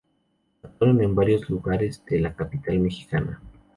Actuaron 0.63 0.99
en 1.03 1.13
varios 1.13 1.47
lugares 1.47 2.03
de 2.09 2.19
la 2.21 2.35
capital 2.35 2.79
mexicana. 2.79 3.39